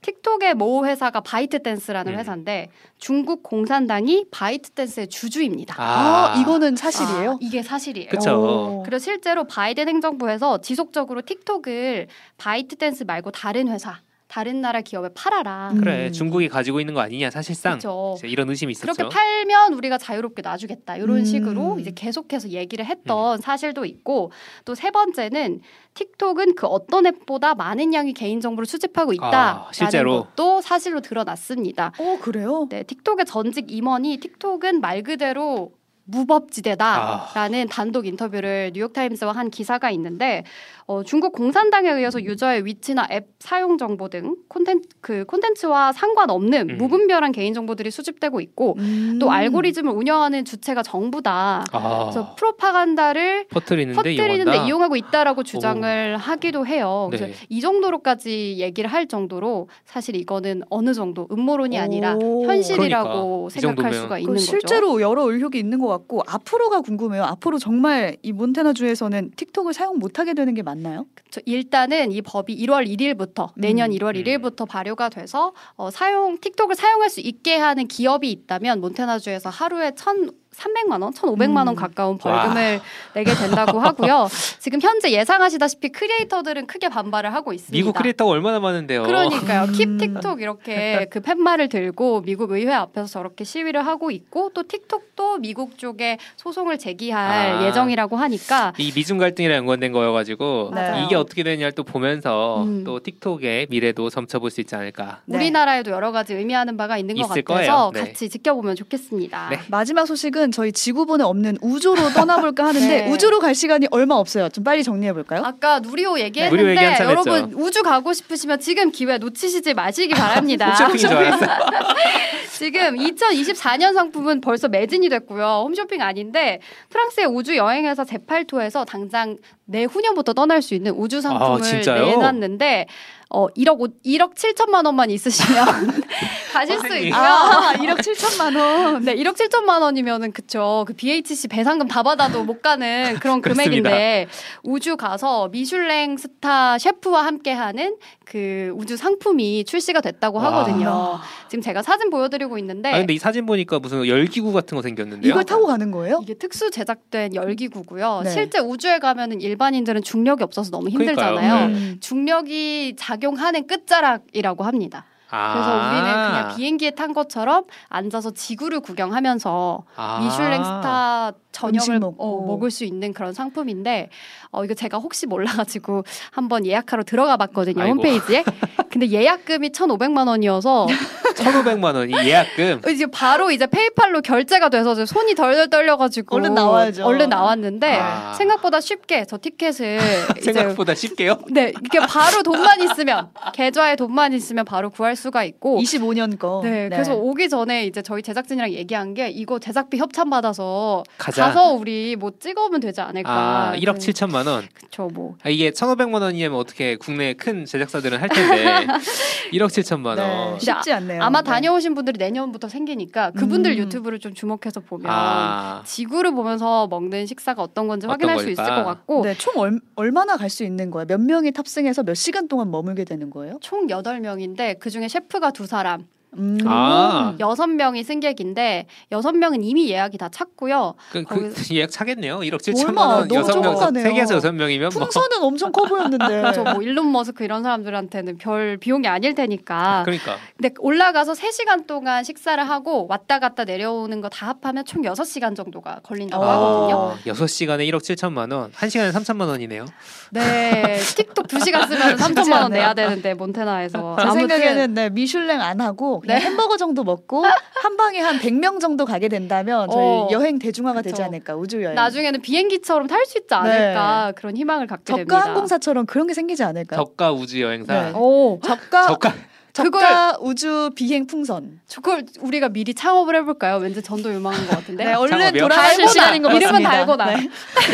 틱톡의 0.03 0.53
모 0.53 0.85
회사가 0.85 1.21
바이트댄스라는 1.21 2.13
음. 2.13 2.19
회사인데 2.19 2.69
중국 2.99 3.41
공산당이 3.41 4.25
바이트댄스의 4.29 5.07
주주입니다. 5.07 5.73
아, 5.79 6.35
이거는 6.39 6.75
사실이에요? 6.75 7.31
아, 7.31 7.37
이게 7.41 7.63
사실이에요. 7.63 8.09
오. 8.29 8.83
그래서 8.85 9.03
실제로 9.03 9.45
바이든 9.45 9.87
행정부에서 9.87 10.61
지속적으로 10.61 11.21
틱톡을 11.23 12.07
바이트댄스 12.37 13.05
말고 13.05 13.31
다른 13.31 13.67
회사, 13.67 13.99
다른 14.27 14.59
나라 14.61 14.81
기업에 14.81 15.09
팔아라. 15.13 15.71
음. 15.73 15.79
그래 15.79 16.11
중국이 16.11 16.49
가지고 16.49 16.79
있는 16.79 16.93
거 16.93 17.01
아니냐 17.01 17.29
사실상 17.29 17.73
그렇죠. 17.73 18.15
이제 18.17 18.27
이런 18.27 18.49
의심이 18.49 18.71
있었죠. 18.71 18.93
그렇게 18.93 19.13
팔면 19.13 19.73
우리가 19.73 19.97
자유롭게 19.97 20.41
놔주겠다 20.41 20.97
이런 20.97 21.17
음. 21.17 21.25
식으로 21.25 21.79
이제 21.79 21.91
계속해서 21.93 22.49
얘기를 22.49 22.83
음. 22.85 22.87
했던 22.87 23.39
사실도 23.41 23.85
있고 23.85 24.31
또 24.63 24.75
세 24.75 24.91
번째는 24.91 25.61
틱톡은 25.93 26.55
그 26.55 26.67
어떤 26.67 27.05
앱보다 27.07 27.55
많은 27.55 27.93
양의 27.93 28.13
개인 28.13 28.41
정보를 28.41 28.65
수집하고 28.65 29.13
있다라는 29.13 29.61
아, 29.61 29.69
실제로? 29.71 30.25
것도 30.25 30.61
사실로 30.61 30.99
드러났습니다. 31.01 31.93
어 31.97 32.17
그래요? 32.21 32.67
네, 32.69 32.83
틱톡의 32.83 33.25
전직 33.25 33.71
임원이 33.71 34.17
틱톡은 34.17 34.81
말 34.81 35.01
그대로 35.03 35.71
무법지대다라는 36.07 37.67
단독 37.69 38.05
인터뷰를 38.05 38.71
뉴욕타임스와 38.73 39.31
한 39.31 39.49
기사가 39.49 39.89
있는데 39.91 40.43
어, 40.87 41.01
중국 41.03 41.33
공산당에 41.33 41.89
의해서 41.89 42.21
유저의 42.21 42.65
위치나 42.65 43.07
앱 43.11 43.29
사용 43.39 43.79
정보 43.79 44.07
등 44.07 44.35
콘텐츠 44.47 44.87
그 45.01 45.25
콘텐츠와 45.25 45.91
상관없는 45.91 46.69
음. 46.69 46.77
무분별한 46.77 47.31
개인 47.31 47.55
정보들이 47.55 47.89
수집되고 47.89 48.39
있고 48.41 48.75
음. 48.77 49.17
또 49.19 49.31
알고리즘을 49.31 49.91
운영하는 49.91 50.45
주체가 50.45 50.83
정부다. 50.83 51.65
아, 51.71 51.99
그래서 52.03 52.35
프로파간다를 52.35 53.47
퍼뜨리는데 53.47 53.95
퍼뜨리는데. 53.95 54.65
이용하고 54.67 54.95
있다라고 54.95 55.41
주장을 55.41 56.17
하기도 56.17 56.67
해요. 56.67 57.07
그래서 57.09 57.25
네. 57.27 57.33
이 57.49 57.61
정도로까지 57.61 58.57
얘기를 58.59 58.91
할 58.91 59.07
정도로 59.07 59.69
사실 59.85 60.15
이거는 60.15 60.61
어느 60.69 60.93
정도 60.93 61.27
음모론이 61.31 61.79
아니라 61.79 62.15
오. 62.15 62.45
현실이라고 62.45 63.49
그러니까. 63.49 63.57
이 63.57 63.61
생각할. 63.61 63.93
수가 63.95 64.15
그 64.15 64.19
있는 64.19 64.33
거죠. 64.33 64.45
실제로 64.45 65.01
여러 65.01 65.31
의혹이 65.31 65.57
있는 65.57 65.79
것 65.79 65.87
같고 65.87 66.21
앞으로가 66.27 66.81
궁금해요. 66.81 67.23
앞으로 67.23 67.57
정말 67.57 68.17
이 68.21 68.31
몬테나주에서는 68.31 69.31
틱톡을 69.35 69.73
사용 69.73 69.97
못하게 69.97 70.33
되는 70.33 70.53
게 70.53 70.61
맞나요? 70.75 71.05
저 71.31 71.41
일단은 71.45 72.11
이 72.11 72.21
법이 72.21 72.55
1월 72.65 72.87
1일부터 72.87 73.51
내년 73.55 73.91
음. 73.91 73.97
1월 73.97 74.15
음. 74.15 74.23
1일부터 74.23 74.67
발효가 74.67 75.09
돼서 75.09 75.53
어, 75.75 75.89
사용 75.89 76.37
틱톡을 76.39 76.75
사용할 76.75 77.09
수 77.09 77.21
있게 77.21 77.55
하는 77.57 77.87
기업이 77.87 78.29
있다면 78.29 78.81
몬테나주에서 78.81 79.49
하루에 79.49 79.93
천 79.95 80.31
300만 80.57 81.01
원, 81.01 81.13
1,500만 81.13 81.57
원 81.57 81.69
음. 81.69 81.75
가까운 81.75 82.17
벌금을 82.17 82.79
내게 83.13 83.33
된다고 83.33 83.79
하고요. 83.79 84.27
지금 84.59 84.79
현재 84.81 85.11
예상하시다시피 85.11 85.89
크리에이터들은 85.89 86.67
크게 86.67 86.89
반발을 86.89 87.33
하고 87.33 87.53
있습니다. 87.53 87.71
미국 87.71 87.93
크리에이터가 87.97 88.31
얼마나 88.31 88.59
많은데요. 88.59 89.03
그러니까요. 89.03 89.63
음. 89.63 89.71
Keep 89.73 89.99
TikTok 89.99 90.41
이렇게 90.41 91.07
그 91.09 91.19
팻말을 91.21 91.69
들고 91.69 92.21
미국 92.21 92.51
의회 92.51 92.73
앞에서 92.73 93.07
저렇게 93.07 93.43
시위를 93.43 93.85
하고 93.85 94.11
있고 94.11 94.51
또 94.53 94.63
틱톡도 94.63 95.37
미국 95.39 95.77
쪽에 95.77 96.17
소송을 96.37 96.77
제기할 96.77 97.55
아. 97.55 97.65
예정이라고 97.67 98.15
하니까 98.15 98.73
이 98.77 98.91
미중 98.95 99.17
갈등이랑 99.17 99.57
연관된 99.57 99.91
거여가지고 99.91 100.71
맞아요. 100.71 101.05
이게 101.05 101.15
어떻게 101.15 101.43
되냐를 101.43 101.73
또 101.73 101.83
보면서 101.83 102.63
음. 102.63 102.83
또 102.83 102.99
틱톡의 102.99 103.67
미래도 103.69 104.09
점쳐볼 104.09 104.51
수 104.51 104.61
있지 104.61 104.75
않을까. 104.75 105.21
네. 105.25 105.37
우리나라에도 105.37 105.91
여러 105.91 106.11
가지 106.11 106.33
의미하는 106.33 106.77
바가 106.77 106.97
있는 106.97 107.15
것 107.15 107.27
같아서 107.27 107.41
거예요. 107.43 107.91
네. 107.93 107.99
같이 108.01 108.29
지켜보면 108.29 108.75
좋겠습니다. 108.75 109.49
네. 109.49 109.59
마지막 109.69 110.05
소식은 110.05 110.44
오늘은 110.45 110.51
저희 110.51 110.71
지구본에 110.71 111.23
없는 111.23 111.57
우주로 111.61 112.09
떠나볼까 112.09 112.65
하는데 112.65 112.87
네. 113.05 113.11
우주로 113.11 113.39
갈 113.39 113.55
시간이 113.55 113.87
얼마 113.91 114.15
없어요. 114.15 114.49
좀 114.49 114.63
빨리 114.63 114.83
정리해 114.83 115.13
볼까요? 115.13 115.41
아까 115.43 115.79
누리호 115.79 116.19
얘기했는데 116.19 116.63
누리호 116.63 116.81
얘기 116.81 117.03
여러분 117.03 117.33
했죠. 117.33 117.57
우주 117.57 117.83
가고 117.83 118.13
싶으시면 118.13 118.59
지금 118.59 118.91
기회 118.91 119.17
놓치시지 119.17 119.73
마시기 119.73 120.13
바랍니다. 120.13 120.75
지금 122.57 122.95
2024년 122.95 123.93
상품은 123.93 124.41
벌써 124.41 124.67
매진이 124.67 125.09
됐고요. 125.09 125.63
홈쇼핑 125.65 126.01
아닌데 126.01 126.59
프랑스의 126.89 127.27
우주 127.27 127.55
여행회사 127.57 128.05
제팔토에서 128.05 128.85
당장 128.85 129.37
내후년부터 129.65 130.33
떠날 130.33 130.61
수 130.61 130.73
있는 130.73 130.91
우주 130.93 131.21
상품을 131.21 131.61
아? 131.89 131.93
내놨는데 131.93 132.87
어 133.31 133.47
1억 133.47 133.79
5, 133.79 133.87
1억 134.05 134.35
7천만 134.35 134.85
원만 134.85 135.09
있으시면 135.09 135.65
가실 136.53 136.79
수. 136.79 136.95
있고요. 136.95 137.19
아, 137.19 137.73
1억 137.77 137.97
7천만 137.97 138.55
원. 138.55 139.03
네, 139.03 139.15
1억 139.15 139.35
7천만 139.35 139.81
원이면은 139.81 140.31
그쵸. 140.31 140.85
그 140.87 140.93
BHC 140.93 141.47
배상금 141.47 141.87
다 141.87 142.03
받아도 142.03 142.43
못 142.43 142.61
가는 142.61 143.17
그런 143.19 143.41
금액인데 143.41 144.27
우주 144.63 144.95
가서 144.95 145.49
미슐랭 145.49 146.17
스타 146.17 146.77
셰프와 146.77 147.25
함께하는 147.25 147.97
그 148.23 148.71
우주 148.75 148.95
상품이 148.95 149.65
출시가 149.65 150.01
됐다고 150.01 150.37
와. 150.37 150.45
하거든요. 150.45 151.19
지금 151.47 151.61
제가 151.61 151.81
사진 151.81 152.09
보여드리고 152.09 152.57
있는데 152.57 152.91
아 152.91 152.97
근데 152.97 153.13
이 153.13 153.17
사진 153.17 153.45
보니까 153.45 153.79
무슨 153.79 154.05
열기구 154.07 154.51
같은 154.53 154.75
거 154.75 154.81
생겼는데요. 154.81 155.29
이걸 155.29 155.43
타고 155.43 155.67
가는 155.67 155.91
거예요? 155.91 156.19
이게 156.23 156.33
특수 156.33 156.71
제작된 156.71 157.35
열기구고요. 157.35 158.21
네. 158.23 158.29
실제 158.31 158.59
우주에 158.59 158.99
가면은 158.99 159.41
일반인들은 159.41 160.03
중력이 160.03 160.43
없어서 160.43 160.71
너무 160.71 160.89
힘들잖아요. 160.89 161.67
네. 161.67 161.73
음. 161.73 161.97
중력이 161.99 162.95
작용하는 162.97 163.67
끝자락이라고 163.67 164.63
합니다. 164.63 165.05
아. 165.31 165.53
그래서 165.53 165.71
우리는 165.89 166.29
그냥 166.29 166.55
비행기에 166.55 166.91
탄 166.91 167.11
것처럼 167.13 167.63
앉아서 167.89 168.31
지구를 168.31 168.79
구경하면서 168.79 169.83
아. 169.95 170.19
미슐랭 170.23 170.63
스타 170.63 171.31
저녁을. 171.51 171.99
어, 172.17 172.43
먹을 172.45 172.69
수 172.69 172.83
있는 172.85 173.11
그런 173.11 173.33
상품인데 173.33 174.09
어, 174.51 174.63
이거 174.63 174.73
제가 174.73 174.97
혹시 174.99 175.25
몰라가지고 175.25 176.03
한번 176.31 176.65
예약하러 176.65 177.03
들어가 177.03 177.37
봤거든요 177.37 177.81
아이고. 177.81 177.95
홈페이지에 177.95 178.43
근데 178.89 179.09
예약금이 179.09 179.69
1,500만 179.71 180.27
원이어서 180.27 180.87
1,500만 181.35 181.95
원이 181.95 182.13
예약금. 182.13 182.81
이제 182.89 183.05
바로 183.07 183.51
이제 183.51 183.67
페이팔로 183.67 184.21
결제가 184.21 184.69
돼서 184.69 184.93
이제 184.93 185.05
손이 185.05 185.35
덜덜 185.35 185.69
떨려가지고 185.69 186.35
얼른 186.35 186.53
나와야죠. 186.53 187.05
얼른 187.05 187.29
나왔는데 187.29 187.97
아. 187.99 188.33
생각보다 188.33 188.79
쉽게 188.81 189.25
저 189.25 189.37
티켓을 189.37 189.99
생각보다 190.41 190.95
쉽게요? 190.95 191.39
네 191.51 191.73
이게 191.83 191.99
바로 191.99 192.41
돈만 192.43 192.81
있으면 192.81 193.29
계좌에 193.53 193.95
돈만 193.95 194.33
있으면 194.33 194.65
바로 194.65 194.89
구할 194.89 195.15
수가 195.15 195.43
있고 195.43 195.79
25년 195.81 196.39
거. 196.39 196.61
네, 196.63 196.89
그래서 196.89 197.15
오기 197.15 197.49
전에 197.49 197.85
이제 197.85 198.01
저희 198.01 198.21
제작진이랑 198.21 198.71
얘기한 198.71 199.13
게 199.13 199.29
이거 199.29 199.59
제작비 199.59 199.97
협찬 199.97 200.29
받아서 200.29 201.03
가자. 201.17 201.45
가서 201.47 201.73
우리 201.73 202.15
뭐 202.15 202.31
찍어오면 202.39 202.79
되지 202.79 203.01
않을까. 203.01 203.31
아, 203.31 203.73
1억 203.75 203.99
네. 203.99 204.11
7천만 204.11 204.47
원. 204.47 204.67
그쵸 204.73 205.09
뭐. 205.13 205.35
아, 205.43 205.49
이게 205.49 205.71
1,500만 205.71 206.21
원이면 206.21 206.55
어떻게 206.57 206.95
국내 206.95 207.33
큰 207.33 207.65
제작사들은 207.65 208.19
할 208.21 208.29
텐데 208.29 208.87
1억 209.53 209.67
7천만 209.67 210.15
네, 210.15 210.21
원. 210.21 210.59
쉽지 210.59 210.91
않네요. 210.93 211.23
아마 211.25 211.41
네. 211.41 211.49
다녀오신 211.49 211.95
분들이 211.95 212.17
내년부터 212.17 212.67
생기니까 212.69 213.31
그분들 213.31 213.71
음. 213.71 213.77
유튜브를 213.77 214.19
좀 214.19 214.33
주목해서 214.33 214.79
보면 214.81 215.11
아, 215.11 215.81
지구를 215.85 216.31
보면서 216.31 216.87
먹는 216.87 217.25
식사가 217.25 217.61
어떤 217.61 217.87
건지 217.87 218.05
어떤 218.05 218.13
확인할 218.13 218.39
수 218.39 218.49
있을 218.49 218.63
걸까? 218.63 218.83
것 218.83 218.89
같고 218.89 219.21
네, 219.23 219.33
총 219.35 219.53
얼, 219.57 219.79
얼마나 219.95 220.37
갈 220.37 220.49
수 220.49 220.63
있는 220.63 220.89
거예요? 220.91 221.05
몇 221.07 221.19
명이 221.19 221.51
탑승해서 221.51 222.03
몇 222.03 222.13
시간 222.13 222.47
동안 222.47 222.71
머물게 222.71 223.03
되는 223.03 223.29
거예요? 223.29 223.57
총 223.61 223.87
8명인데 223.87 224.79
그 224.79 224.89
중에 224.89 225.07
셰프가 225.07 225.51
두 225.51 225.65
사람, 225.65 226.07
음. 226.37 226.57
아. 226.65 227.35
여섯 227.39 227.67
명이 227.67 228.03
승객인데 228.03 228.85
여섯 229.11 229.31
명은 229.33 229.63
이미 229.63 229.89
예약이 229.89 230.17
다 230.17 230.29
찼고요. 230.29 230.93
그, 231.11 231.23
그 231.23 231.51
예약 231.73 231.89
차겠네요. 231.89 232.39
1억 232.39 232.57
7천만 232.61 232.87
얼마? 232.89 233.01
원. 233.07 233.27
너무 233.27 233.39
여섯 233.41 233.59
명. 233.59 234.03
세계에서 234.03 234.35
여섯 234.35 234.51
명이면 234.51 234.91
뭐 234.93 235.03
풍선은 235.03 235.41
엄청 235.41 235.71
커 235.71 235.85
보였는데. 235.85 236.27
그렇죠. 236.41 236.63
뭐 236.63 236.81
일론 236.83 237.11
머스크 237.11 237.43
이런 237.43 237.63
사람들한테는 237.63 238.37
별 238.37 238.77
비용이 238.77 239.07
아닐 239.07 239.33
테니까. 239.33 240.03
그러니까 240.05 240.37
근데 240.55 240.73
올라가서 240.79 241.33
3시간 241.33 241.87
동안 241.87 242.23
식사를 242.23 242.63
하고 242.69 243.07
왔다 243.09 243.39
갔다 243.39 243.63
내려오는 243.63 244.21
거 244.21 244.29
다 244.35 244.47
합하면 244.47 244.83
총 244.83 245.01
6시간 245.03 245.55
정도가 245.55 246.01
걸린다고 246.03 246.43
어. 246.43 246.47
하거든요. 246.49 246.95
어, 246.97 247.17
6시간에 247.25 247.87
1억 247.89 247.99
7천만 248.01 248.51
원. 248.51 248.69
1시간에 248.73 249.13
3천만 249.13 249.47
원이네요. 249.47 249.85
네. 250.31 250.97
틱톡 251.15 251.47
2시간 251.47 251.87
쓰면 251.87 252.17
3천만 252.17 252.51
원 252.51 252.63
않네요. 252.65 252.69
내야 252.81 252.93
되는데 252.93 253.33
몬테나에서. 253.33 254.15
제 254.19 254.21
아무튼 254.23 254.47
생각에는 254.49 254.93
네, 254.93 255.09
미슐랭 255.09 255.61
안 255.61 255.79
하고 255.79 256.21
그냥 256.25 256.39
네. 256.39 256.45
햄버거 256.45 256.75
정도 256.77 257.03
먹고 257.03 257.45
한 257.83 257.97
방에 257.97 258.19
한 258.19 258.39
100명 258.39 258.79
정도 258.79 259.05
가게 259.05 259.27
된다면 259.27 259.87
저희 259.91 260.01
어. 260.03 260.27
여행 260.31 260.57
대중화가 260.59 261.01
되지 261.03 261.13
그쵸. 261.13 261.23
않을까 261.23 261.55
우주 261.55 261.81
여행. 261.83 261.95
나중에는 261.95 262.41
비행기처럼 262.41 263.07
탈 263.07 263.25
수 263.25 263.37
있지 263.39 263.53
않을까 263.53 264.33
그런 264.35 264.55
희망을 264.57 264.87
갖게 264.87 265.03
저가 265.05 265.17
됩니다. 265.17 265.39
항공사처럼 265.39 266.05
그런 266.05 266.27
게 266.27 266.33
생기지 266.33 266.63
않을까요? 266.63 266.99
저가 267.03 267.31
우주 267.31 267.61
여행사. 267.61 267.93
네. 267.93 268.11
오, 268.15 268.59
저가 268.63 269.07
저가 269.07 269.33
저가 269.75 270.37
우주 270.39 270.89
비행 270.95 271.27
풍선. 271.27 271.79
그걸 271.93 272.25
우리가 272.39 272.69
미리 272.69 272.93
창업을 272.93 273.35
해볼까요? 273.35 273.77
왠지 273.77 274.01
전도 274.01 274.33
유망한 274.33 274.65
것 274.67 274.75
같은데. 274.77 275.03
네, 275.05 275.13
얼른 275.13 275.37
창업이요? 275.37 275.61
돌아가실 275.63 276.07
시간인 276.07 276.41
것 276.41 276.49
이름은 276.49 276.83
같습니다. 276.83 276.91
달고나. 276.91 277.25
네, 277.25 277.49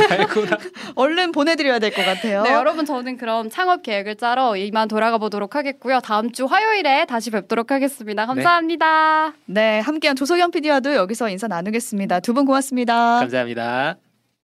달고나. 0.08 0.58
얼른 0.96 1.32
보내드려야 1.32 1.80
될 1.80 1.92
것 1.92 2.06
같아요. 2.06 2.44
네, 2.44 2.52
여러분 2.54 2.86
저는 2.86 3.18
그럼 3.18 3.50
창업 3.50 3.82
계획을 3.84 4.16
짜러 4.18 4.56
이만 4.56 4.88
돌아가 4.88 5.18
보도록 5.18 5.56
하겠고요. 5.56 6.00
다음 6.02 6.32
주 6.32 6.46
화요일에 6.46 7.06
다시 7.06 7.32
뵙도록 7.32 7.72
하겠습니다. 7.72 8.26
감사합니다. 8.28 9.34
네, 9.46 9.80
함께한 9.80 10.16
조석현 10.16 10.52
PD와도 10.52 10.94
여기서 10.96 11.30
인사 11.30 11.48
나누겠습니다. 11.48 12.20
두 12.22 12.34
분 12.34 12.46
고맙습니다. 12.46 13.20
감사합니다. 13.20 14.11